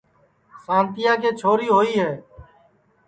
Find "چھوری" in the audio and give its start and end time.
1.39-1.67